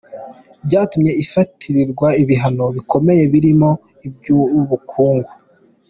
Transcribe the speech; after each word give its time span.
Byatumye 0.65 1.11
ifatirwa 1.23 2.07
ibihano 2.21 2.65
bikomeye 2.75 3.23
birimo 3.33 3.69
iby’ubukungu. 4.05 5.31